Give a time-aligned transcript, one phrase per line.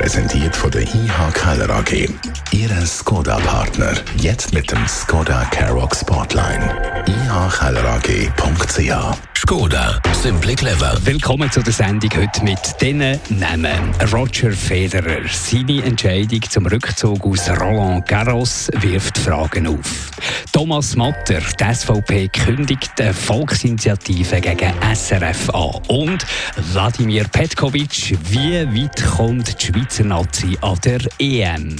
[0.00, 2.08] Präsentiert von der IH Keller AG.
[2.52, 3.92] Ihre Skoda-Partner.
[4.16, 7.04] Jetzt mit dem Skoda Karoq Spotline.
[7.06, 10.96] ihkellerag.ch Skoda, simply clever.
[11.04, 13.92] Willkommen zu der Sendung heute mit diesen Namen.
[14.12, 15.22] Roger Federer.
[15.28, 20.10] Seine Entscheidung zum Rückzug aus Roland Garros wirft Fragen auf.
[20.52, 25.80] Thomas Matter, die SVP kündigt eine Volksinitiative gegen SRF an.
[25.88, 26.24] Und
[26.72, 31.76] Wladimir Petkovic, wie weit kommt die Schweizer Nazi an der EM?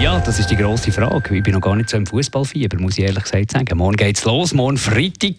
[0.00, 1.36] Ja, das ist die grosse Frage.
[1.36, 3.78] Ich bin noch gar nicht so im Fußballfieber, muss ich ehrlich gesagt sagen.
[3.78, 5.34] Morgen geht's los, morgen Freitag.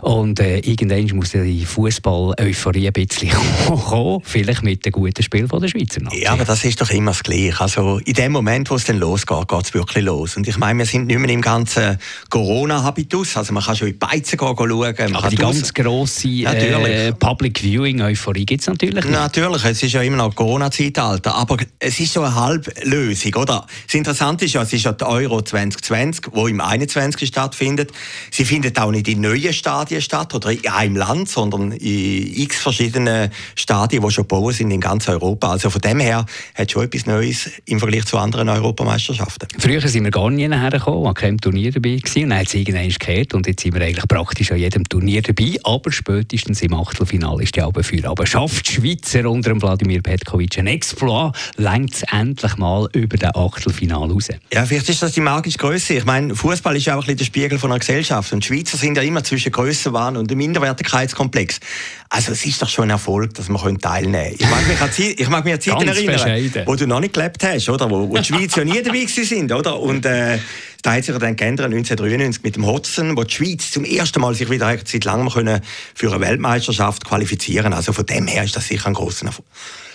[0.00, 3.30] Und äh, irgendwann muss die Fußball-Euphorie ein bisschen
[3.66, 4.20] kommen.
[4.24, 6.22] Vielleicht mit dem guten Spiel von der Schweizer Nazi.
[6.22, 7.60] Ja, aber das ist doch immer das Gleiche.
[7.60, 10.36] Also in dem Moment, wo es dann losgeht, geht es wirklich los.
[10.36, 11.98] Und ich meine, wir sind nicht mehr im ganzen
[12.30, 13.36] Corona-Habitus.
[13.36, 15.14] Also man kann schon in die Beizen gehen, schauen.
[15.14, 19.14] Aber die ganz grosse äh, Public Viewing-Euphorie gibt es natürlich nicht.
[19.14, 21.34] Natürlich, es ist ja immer noch Corona-Zeitalter.
[21.34, 23.66] Aber es ist so eine Halblösung, oder?
[23.86, 27.28] Das Interessante ist ja, es ist ja die Euro 2020, wo im 21.
[27.28, 27.92] stattfindet.
[28.30, 32.58] Sie findet auch nicht in neuen Stadien statt oder in einem Land, sondern in x
[32.60, 35.50] verschiedenen Stadien, die schon gebaut sind in ganz Europa.
[35.50, 39.48] Also von dem her hat schon etwas Neues im Vergleich zu anderen Europameisterschaften.
[39.58, 42.88] Früher sind wir gar nie hergekommen, an keinem Turnier dabei und dann hat es irgendwann
[42.88, 47.42] gekehrt und jetzt sind wir eigentlich praktisch an jedem Turnier dabei, aber spätestens im Achtelfinale
[47.42, 48.08] ist die Albe für.
[48.08, 53.16] Aber schafft die Schweizer unter dem Wladimir Petkovic ein Exploit, längt es endlich mal über
[53.16, 54.28] den Achtelfinale Achtelfinale raus.
[54.52, 55.94] Ja, vielleicht ist das die magische Größe.
[55.94, 58.32] Ich meine, Fußball ist ja auch ein der Spiegel von einer Gesellschaft.
[58.32, 61.60] Und die Schweizer sind ja immer zwischen Grössenwahn und dem Minderwertigkeitskomplex.
[62.10, 64.36] Also es ist doch schon ein Erfolg, dass wir teilnehmen können.
[64.38, 66.62] Ich mag mich an, Zeit, ich mag mich an Zeiten erinnern, bescheiden.
[66.66, 67.90] wo du noch nicht gelebt hast, oder?
[67.90, 69.80] Wo, wo die Schweiz ja nie dabei sind, oder?
[69.80, 70.38] Und äh,
[70.82, 74.34] da hat sich dann geändert 1993 mit dem Hodgson, wo die Schweiz zum ersten Mal
[74.34, 75.60] sich wieder seit langem können
[75.94, 77.72] für eine Weltmeisterschaft qualifizieren.
[77.72, 79.46] Also von dem her ist das sicher ein grosser Erfolg.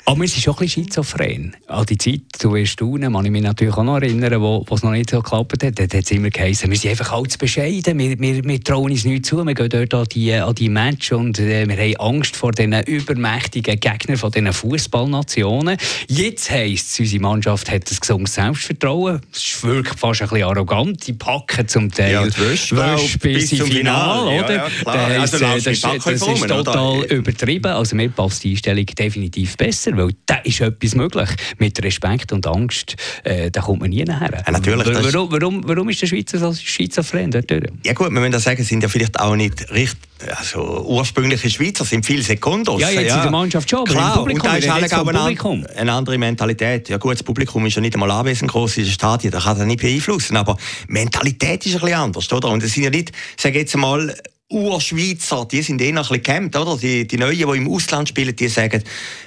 [0.10, 1.56] Aber wir sind schon ein bisschen schizophren.
[1.68, 4.74] An die Zeit, du wirst staunen, kann ich mich natürlich auch noch erinnern, wo, wo
[4.74, 5.78] es noch nicht so geklappt hat.
[5.78, 9.06] Dort hat es immer geheißen, wir sind einfach alles bescheiden, wir, wir, wir trauen uns
[9.06, 12.36] nicht zu, wir gehen dort an die, an die Match und äh, wir haben Angst
[12.36, 15.78] vor diesen übermächtigen Gegnern von diesen Fußballnationen.
[16.08, 19.22] Jetzt heisst es, unsere Mannschaft hat ein gesundes Selbstvertrauen.
[19.32, 21.06] Es wirkt fast ein bisschen arrogant.
[21.06, 23.86] Die packen zum Teil ja, Wäsche bis zum oder?
[23.86, 27.12] Ja, ja, also, das, das, das, ist total oder?
[27.12, 27.72] übertrieben.
[27.74, 31.30] Also mir passt die Einstellung definitiv besser weil da ist etwas möglich.
[31.58, 34.44] Mit Respekt und Angst, äh, da kommt man nie nachher.
[34.46, 37.52] Ja, natürlich, warum, warum, warum ist der Schweizer so schizophren dort?
[37.86, 40.00] Ja gut, wir müssen das sagen, sind ja vielleicht auch nicht richtig,
[40.38, 42.82] also ursprüngliche Schweizer sind viel Sekundos.
[42.82, 43.16] Ja, jetzt ja.
[43.18, 46.18] in der Mannschaft schon, aber Klar, im Publikum, und da ist alle eine, eine andere
[46.18, 46.90] Mentalität.
[46.90, 49.58] Ja gut, das Publikum ist ja nicht einmal anwesend groß in den Stadien, da kann
[49.58, 52.50] das nicht beeinflussen, aber Mentalität ist ein bisschen anders, oder?
[52.50, 54.14] Und es sind ja nicht, sage jetzt mal,
[54.52, 56.76] Urschweizer, die sind eh noch ein bisschen gehemmt, oder?
[56.76, 58.84] Die, die Neuen, die im Ausland spielen, die sagen,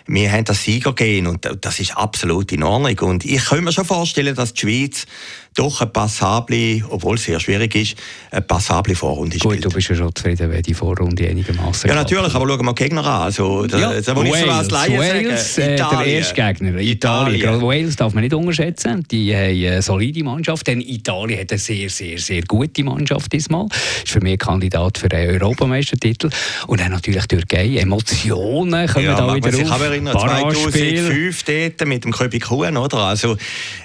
[0.06, 2.98] wir haben das Siegergehen und das ist absolut in Ordnung.
[3.10, 5.06] Und ich kann mir schon vorstellen, dass die Schweiz
[5.54, 7.96] doch eine passable, obwohl es sehr schwierig ist,
[8.30, 9.64] eine passable Vorrunde Gut, spielt.
[9.64, 12.82] du bist ja schon zufrieden, wenn die Vorrunde einigermaßen Ja, natürlich, aber schauen wir die
[12.82, 13.22] Gegner an.
[13.22, 17.40] Also, da, ja, da, Wales, so als Laie Wales, sagen, äh, der erste Gegner, Italien.
[17.40, 17.62] Italien.
[17.62, 19.06] Wales darf man nicht unterschätzen.
[19.10, 23.66] Die haben eine solide Mannschaft, denn Italien hat eine sehr, sehr, sehr gute Mannschaft diesmal.
[24.04, 26.30] Ist für mich Kandidat für einen Europameistertitel.
[26.66, 27.76] Und dann natürlich Türkei.
[27.76, 29.80] Emotionen kommen ja, da wieder auf.
[30.06, 32.98] Erinnern, 2005 dort mit dem Köbi Kuhn, oder?
[32.98, 33.36] Also,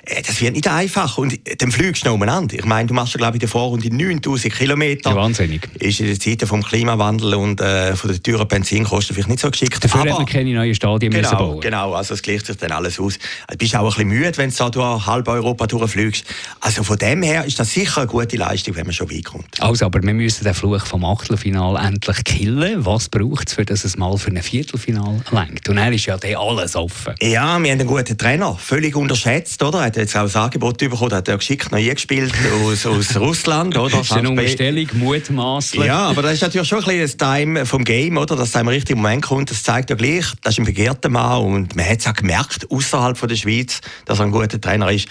[0.06, 1.18] äh, das wird nicht einfach.
[1.18, 2.56] Und dann fliegst du umeinander.
[2.56, 5.12] Ich meine, du machst ja, glaube ich, in der Vorrunde 9000 Kilometer.
[5.12, 5.68] Ja, wahnsinnig.
[5.80, 9.52] Ist in der Zeit vom Klimawandel und äh, von der teuren Benzinkosten vielleicht nicht so
[9.52, 9.84] geschickt.
[9.84, 11.62] Dafür aber, haben wir keine neuen Stadien genau, müssen bauen.
[11.62, 13.20] Genau, also es gleicht sich dann alles aus.
[13.50, 16.26] Du bist auch ein bisschen müde, wenn du durch halb Europa durchfliegst.
[16.62, 19.62] Also von dem her ist das sicher eine gute Leistung, wenn man schon weit kommt.
[19.62, 22.86] Also, aber wir müssen den Fluch vom Achtelfinal endlich killen.
[22.86, 25.70] Was braucht es, für dass es mal für ein Viertelfinal lenkt?
[25.70, 27.16] Und ist ja alles offen.
[27.22, 28.56] Ja, wir haben einen guten Trainer.
[28.56, 29.80] Völlig unterschätzt, oder?
[29.80, 32.34] Er hat jetzt auch ein Angebot bekommen, hat er geschickt noch eingespielt
[32.64, 33.98] aus, aus Russland, oder?
[33.98, 35.86] Das ist eine Umstellung, mutmaßlich.
[35.86, 38.36] Ja, aber das ist natürlich schon ein bisschen das Time vom Game, oder?
[38.36, 39.50] Dass es im richtigen Moment kommt.
[39.50, 42.70] Das zeigt ja gleich, das ist ein begehrter Mann und man hat es auch gemerkt,
[42.70, 45.08] außerhalb der Schweiz, dass er ein guter Trainer ist.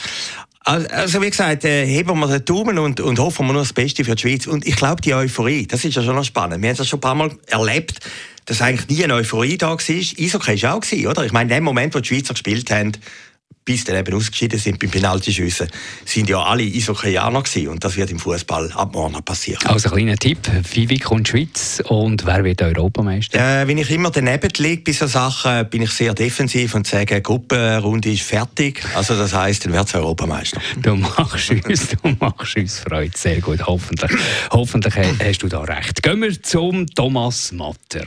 [0.66, 4.04] Also wie gesagt, äh, heben wir den Daumen und, und hoffen wir nur das Beste
[4.04, 4.48] für die Schweiz.
[4.48, 6.60] Und ich glaube, die Euphorie, das ist ja schon noch spannend.
[6.60, 8.00] Wir haben das schon ein paar Mal erlebt,
[8.46, 9.78] dass eigentlich nie eine Euphorie da war.
[9.78, 11.24] Eishockey war auch, oder?
[11.24, 12.90] Ich meine, in dem Moment, wo die Schweizer gespielt haben,
[13.66, 15.68] bis dann eben ausgeschieden sind beim Penaltyschiessen,
[16.04, 19.66] sind ja alle Isokaianer gewesen und das wird im Fußball ab morgen passieren.
[19.66, 20.38] Also kleiner Tipp,
[20.72, 23.62] wie weit kommt die Schweiz und wer wird Europameister?
[23.62, 27.20] Äh, wenn ich immer daneben liege bei solchen Sachen, bin ich sehr defensiv und sage,
[27.20, 28.84] Gruppenrunde ist fertig.
[28.94, 30.60] Also das heisst, dann wird es Europameister.
[30.80, 34.12] Du machst uns, du machst uns Freude, sehr gut, hoffentlich.
[34.52, 36.04] Hoffentlich hast du da recht.
[36.04, 38.06] Gehen wir zum Thomas Matter,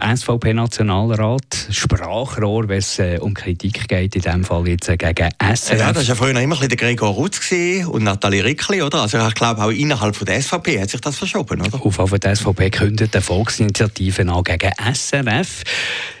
[0.00, 5.78] SVP-Nationalrat, Sprachrohr, wenn es äh, um Kritik geht, in dem Fall jetzt gegen SRF.
[5.78, 7.40] Ja, das war ja früher immer ein bisschen der Gregor Rutz
[7.86, 9.02] und Nathalie Rickli, oder?
[9.02, 11.80] Also ich glaube, auch innerhalb von der SVP hat sich das verschoben, oder?
[11.82, 15.64] Auf die SVP kündet eine Volksinitiative an gegen SRF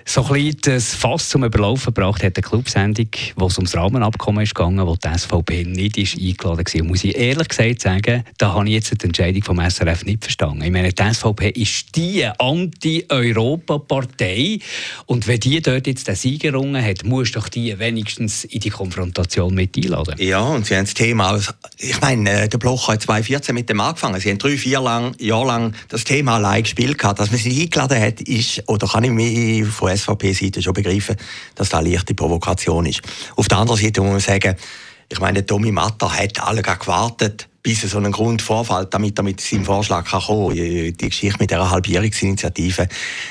[0.04, 4.54] so ein das Fass zum Überlaufen gebracht hat eine Clubsendung, wo es ums Rahmenabkommen ist
[4.54, 6.84] gegangen, wo die SVP nicht ist eingeladen war.
[6.84, 10.62] Muss ich ehrlich gesagt sagen, da habe ich jetzt die Entscheidung vom SRF nicht verstanden.
[10.62, 14.60] Ich meine, die SVP ist die Anti-Europa-Partei
[15.06, 18.70] und wenn die dort jetzt den Sieg errungen hat, muss doch die wenigstens in die
[18.70, 20.14] Konfrontation mit einladen.
[20.18, 21.38] Ja, und sie haben das Thema,
[21.78, 24.20] ich meine, äh, der Bloch hat 2014 mit dem angefangen.
[24.20, 27.20] Sie haben drei, vier lang, Jahre lang das Thema allein gespielt gehabt.
[27.20, 31.16] Dass man sie eingeladen hat, ist, oder kann ich mich von SVP-Seite schon begreifen,
[31.54, 33.02] dass das eine leichte Provokation ist.
[33.36, 34.56] Auf der anderen Seite muss man sagen,
[35.08, 39.38] ich meine, Tommy Matter hat alle gewartet, bis so ein Grund vorfällt, damit er mit
[39.40, 40.56] seinem Vorschlag kann kommen kann.
[40.56, 42.88] Die Geschichte mit dieser Halbjährungsinitiative,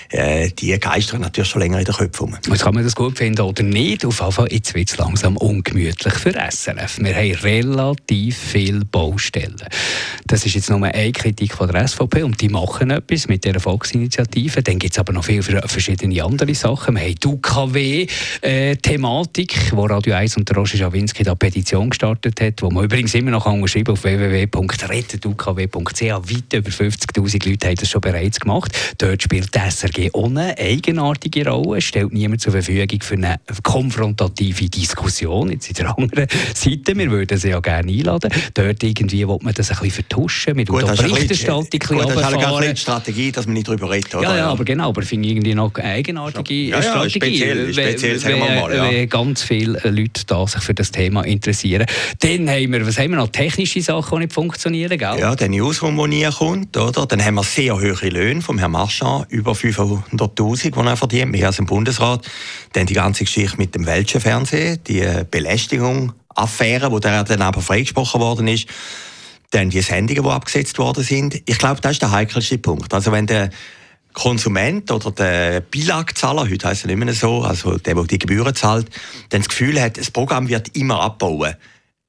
[0.10, 3.42] äh, die geistert natürlich schon länger in den Köpfen Jetzt kann man das gut finden
[3.42, 4.06] oder nicht.
[4.06, 7.00] Auf jeden Fall, jetzt wird es langsam ungemütlich für SRF.
[7.00, 9.56] Wir haben relativ viele Baustellen.
[10.28, 13.60] Das ist jetzt nur eine Kritik von der SVP und die machen etwas mit dieser
[13.60, 14.62] Volksinitiative.
[14.62, 16.94] Dann gibt es aber noch viele verschiedene andere Sachen.
[16.96, 22.62] Wir haben die UKW-Thematik, äh, wo Radio 1 und Roger Schawinski da Petition gestartet hat,
[22.62, 26.02] wo man übrigens immer noch geschrieben auf www.rettetukw.ch.
[26.02, 28.72] Weit über 50'000 Leute haben das schon bereits gemacht.
[28.98, 35.52] Dort spielt die SRG ohne eigenartige Rolle, stellt niemand zur Verfügung für eine konfrontative Diskussion.
[35.52, 38.32] Jetzt in der anderen Seite, wir würden sie ja gerne einladen.
[38.54, 42.36] Dort irgendwie will man das ein bisschen vertuschen, mit gut, der Berichterstattung gut, das ist
[42.36, 44.30] eine Strategie, dass man nicht darüber redet, oder?
[44.30, 47.38] Ja, ja, aber genau, aber ich finde irgendwie noch eine eigenartige ja, ja, Strategie.
[47.38, 48.90] Speziell, speziell sagen wir mal, ja.
[48.90, 51.86] Wenn ganz viele Leute da sich für das Thema interessieren.
[52.20, 55.20] Dann haben wir, was haben wir noch, technische Sachen Sachen, die nicht funktionieren, gell?
[55.20, 57.06] Ja, der Newsroom, der nie kommt, oder?
[57.06, 61.48] Dann haben wir sehr hohe Löhne vom Herrn Marchand, über 500'000, die er verdient, mehr
[61.48, 62.28] als im Bundesrat.
[62.74, 67.62] Dann die ganze Geschichte mit dem welschen Fernsehen, die Belästigung, Affäre, wo der dann aber
[67.62, 68.68] freigesprochen worden ist.
[69.52, 71.42] Dann die Sendungen, die abgesetzt worden sind.
[71.46, 72.94] Ich glaube, das ist der heikelste Punkt.
[72.94, 73.50] Also wenn der
[74.14, 78.56] Konsument oder der Bilagzahler, heute heisst es nicht mehr so, also der, der die Gebühren
[78.56, 78.88] zahlt,
[79.30, 81.56] dann das Gefühl hat, das Programm wird immer abbauen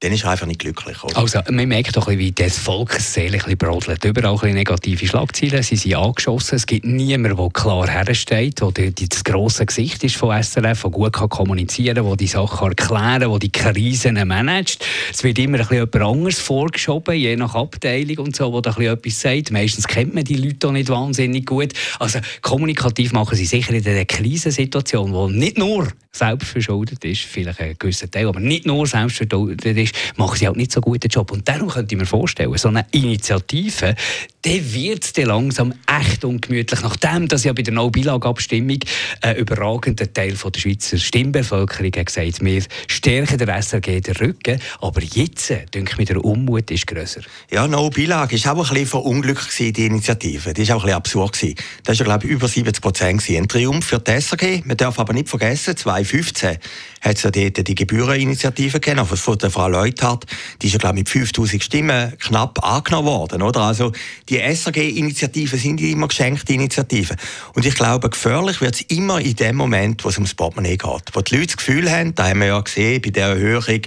[0.01, 1.03] dann ist er einfach nicht glücklich.
[1.03, 1.15] Oder?
[1.15, 4.03] Also, man merkt doch, wie das Volksseele brodelt.
[4.03, 6.55] Überall ein negative Schlagzeilen, sie sind angeschossen.
[6.55, 11.13] Es gibt niemanden, der klar hersteht, der das grosse Gesicht ist von SRF, der gut
[11.13, 14.83] kann kommunizieren kann, der die Sachen erklären kann, der die Krisen managt.
[15.13, 19.51] Es wird immer jemand anderes vorgeschoben, je nach Abteilung und so, der da etwas sagt.
[19.51, 21.73] Meistens kennt man die Leute auch nicht wahnsinnig gut.
[21.99, 27.61] Also, kommunikativ machen sie sicher in einer Krisensituation, die nicht nur selbst verschuldet ist, vielleicht
[27.61, 31.07] ein gewisser Teil, aber nicht nur selbst verschuldet ist, machen sie halt nicht so guten
[31.07, 31.31] Job.
[31.31, 33.95] Und darum könnte ich mir vorstellen, so eine Initiative,
[34.43, 38.79] dann wird es langsam echt ungemütlich, nachdem dass ja bei der No-Bilag-Abstimmung
[39.21, 44.59] ein überragender Teil von der Schweizer Stimmbevölkerung hat gesagt, wir stärken der SRG den Rücken,
[44.79, 47.21] aber jetzt, denke ich, der Unmut ist grösser.
[47.51, 50.53] Ja, No-Bilag war auch ein bisschen verunglückt, die Initiative.
[50.53, 51.33] Das war auch ein bisschen absurd.
[51.33, 51.55] Gewesen.
[51.83, 53.29] Das war, glaube ich, über 70 Prozent.
[53.29, 54.63] Ein Triumph für die SRG.
[54.65, 56.57] Man darf aber nicht vergessen, 2015
[57.01, 60.25] hat es ja dort die Gebühreninitiative gegeben, von der Frau Leuthard.
[60.61, 63.61] Die ist ja, glaube ich, mit 5000 Stimmen knapp angenommen worden, oder?
[63.61, 63.91] Also,
[64.31, 67.17] die SRG-Initiativen sind immer geschenkte Initiativen.
[67.53, 71.03] Und ich glaube, gefährlich wird es immer in dem Moment, wo es ums Portemonnaie geht.
[71.11, 73.81] Wo die Leute das Gefühl haben, da haben wir ja gesehen, bei der Erhöhung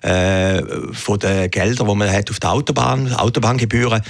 [0.00, 0.62] äh,
[0.94, 4.00] von den Geldern, die man hat auf der Autobahn, Autobahngebühren,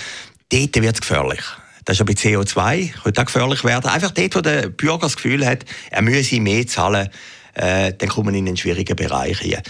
[0.53, 1.43] dort wird es gefährlich.
[1.85, 3.91] Das ist ja bei CO2, könnte auch gefährlich werden.
[3.91, 7.09] Einfach dort, wo der Bürger das Gefühl hat, er müsse mehr zahlen,
[7.55, 9.63] äh, dann kommen wir in einen schwierigen Bereich hier.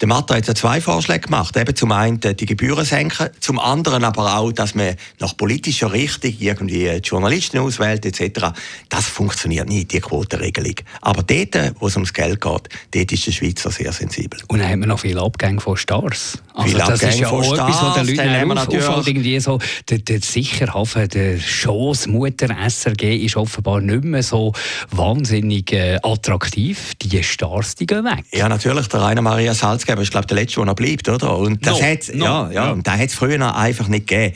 [0.00, 1.56] Der Matter hat ja zwei Vorschläge gemacht.
[1.56, 6.34] Eben zum einen die Gebühren senken, zum anderen aber auch, dass man nach politischer Richtung
[6.38, 8.48] irgendwie Journalisten auswählt etc.
[8.88, 10.76] Das funktioniert nicht, die Quotenregelung.
[11.00, 14.40] Aber dort, wo es ums Geld geht, dort ist der Schweizer sehr sensibel.
[14.48, 16.38] Und dann haben wir noch viele Abgänge von Stars.
[16.58, 19.08] Also viele das ist ja auch etwas, was den Leuten auf, auffällt.
[19.08, 24.52] Irgendwie so, der, der Sicherhafen, der Schoss Mutter SRG ist offenbar nicht mehr so
[24.90, 26.94] wahnsinnig äh, attraktiv.
[27.00, 28.24] Die Stars, die gehen weg.
[28.32, 28.88] Ja, natürlich.
[28.88, 31.38] Der Rainer Maria Salz Herausgeber ist, glaube der letzte, der noch bleibt, oder?
[31.38, 32.82] Und das no, hat no, ja, ja, no.
[32.84, 34.34] hat es früher einfach nicht gegeben.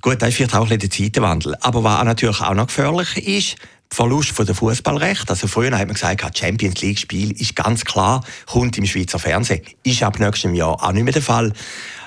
[0.00, 1.56] Gut, das ist vielleicht auch ein bisschen der Zeitenwandel.
[1.60, 3.56] Aber was natürlich auch noch gefährlich ist,
[3.92, 5.28] Verlust von der Fußballrecht.
[5.28, 9.60] Also früher hat man gesagt, Champions League Spiel ist ganz klar, kommt im Schweizer Fernsehen.
[9.82, 11.52] Ist ab nächstem Jahr auch nicht mehr der Fall.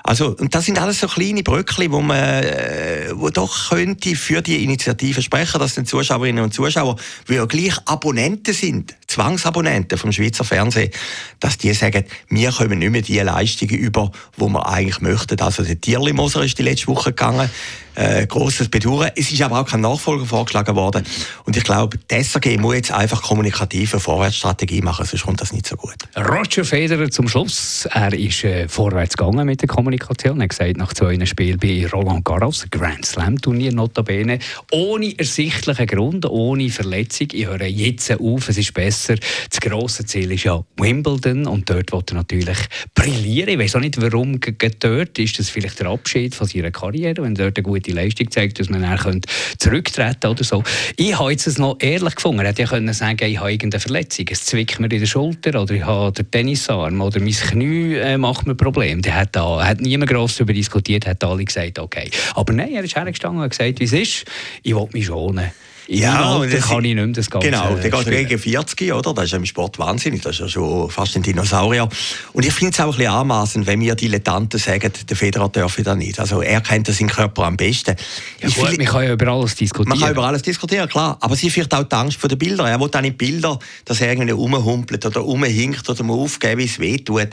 [0.03, 4.41] Also, und das sind alles so kleine Bröckchen, wo man, äh, wo doch könnte für
[4.41, 6.95] die Initiative sprechen, dass den Zuschauerinnen und Zuschauer,
[7.27, 10.91] die ja gleich Abonnenten sind, Zwangsabonnenten vom Schweizer Fernsehen,
[11.39, 15.39] dass die sagen, wir kommen nicht mehr die Leistungen über, die wir eigentlich möchten.
[15.39, 17.49] Also der Tierli-Moser ist die letzte Woche gegangen,
[17.95, 19.11] äh, grosses Bedauern.
[19.15, 21.05] Es ist aber auch kein Nachfolger vorgeschlagen worden.
[21.45, 25.65] Und ich glaube, die SRG muss jetzt einfach kommunikative Vorwärtsstrategie machen, sonst kommt das nicht
[25.65, 25.95] so gut.
[26.17, 27.87] Roger Federer zum Schluss.
[27.91, 30.39] Er ist äh, vorwärts gegangen mit der Kommunikation.
[30.39, 34.39] Er hat gesagt, nach zwei Spielen bei Roland Garros, Grand Slam Turnier notabene,
[34.71, 37.27] ohne ersichtlichen Grund, ohne Verletzung.
[37.31, 39.04] Ich höre jetzt auf, es ist besser.
[39.07, 42.57] Das grosse Ziel ist ja Wimbledon und dort wird er natürlich
[42.93, 43.49] brillieren.
[43.49, 44.39] Ich weiß auch nicht, warum
[44.79, 45.19] dort.
[45.19, 48.69] Ist das vielleicht der Abschied von seiner Karriere, wenn dort eine gute Leistung gezeigt, dass
[48.69, 49.21] man dann
[49.57, 50.63] zurücktreten oder so.
[50.97, 52.39] Ich habe jetzt es noch ehrlich gefunden.
[52.39, 55.61] Er hätte ja können sagen, ich habe irgendeine Verletzung, es zwickt mir in der Schulter
[55.61, 59.01] oder ich habe den Tennisarm oder mein Knie äh, macht mir Probleme.
[59.01, 62.09] Der hat da hat niemand groß darüber diskutiert, hat alle gesagt, okay.
[62.33, 64.25] Aber nein, er ist hergestanden und hat gesagt, wie es ist.
[64.63, 65.51] Ich will mich schonen.
[65.87, 69.13] Ja, dann kann ich nicht mehr das Ganze Genau, der geht gegen 40, oder?
[69.13, 71.87] Das ist ja im Sport wahnsinnig, das ist ja schon fast ein Dinosaurier.
[72.33, 75.83] Und ich finde es auch ein bisschen anmaßend, wenn wir Dilettanten sagen, der Federer dürfe
[75.83, 76.19] das nicht.
[76.19, 77.95] Also er kennt seinen Körper am besten.
[78.41, 79.89] Ja, gut, man kann ja über alles diskutieren.
[79.89, 81.17] Man kann über alles diskutieren, klar.
[81.21, 82.67] Aber sie führt auch die Angst vor den Bildern.
[82.67, 86.65] Er will auch nicht Bilder, dass er irgendwie rumhumpelt oder rumhinkt oder mal aufgeben, wie
[86.65, 87.29] es wehtut.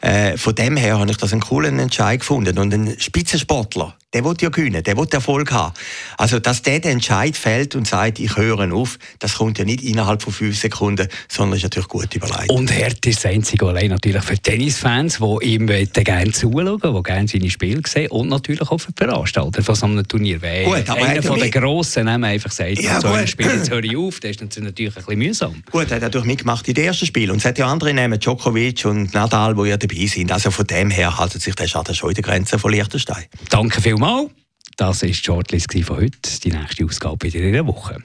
[0.00, 2.58] Äh, von dem her habe ich das einen coolen Entscheid gefunden.
[2.58, 5.74] Und ein Spitzensportler, der will ja gewinnen, der will Erfolg haben.
[6.16, 9.82] Also, dass der den Entscheid fällt und sagt, ich höre auf, das kommt ja nicht
[9.82, 12.50] innerhalb von fünf Sekunden, sondern ist natürlich gut überlegt.
[12.50, 17.28] Und Herd ist das einzige allein natürlich für Tennisfans, die ihm gerne zuschauen, die gerne
[17.28, 20.42] seine Spiele sehen und natürlich auch für die Veranstalter von so einem Turnier.
[20.42, 23.84] Weil gut, aber einer von den Grossen einfach sagt, ja, so ein Spiel, jetzt höre
[23.84, 25.62] ich auf, das ist natürlich ein bisschen mühsam.
[25.70, 27.30] Gut, er hat natürlich mitgemacht in den ersten Spielen.
[27.30, 30.32] Und es hat ja andere Namen, Djokovic und Nadal, die ja dabei sind.
[30.32, 33.24] Also von dem her haltet sich der Schaden schon in der Grenze von Liechtenstein.
[33.50, 34.30] Danke vielmals.
[34.76, 36.40] Das war die Shortlist von heute.
[36.42, 37.98] Die nächste Ausgabe wieder in einer Woche.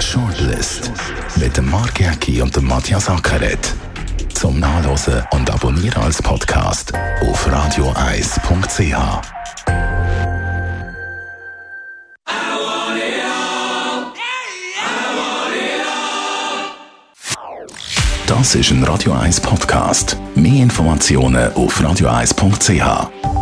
[0.00, 0.92] Shortlist
[1.36, 3.74] mit dem Mark Jäcki und dem Matthias Ackeret.
[4.34, 6.92] Zum Nachlesen und Abonnieren als Podcast
[7.22, 8.94] auf radioeis.ch.
[18.26, 20.18] Das ist ein Radio 1 Podcast.
[20.34, 23.33] Mehr Informationen auf radioeis.ch.